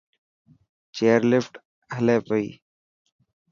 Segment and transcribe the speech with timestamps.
[0.95, 1.53] چيئرلفٽ
[1.95, 2.47] هلي پئي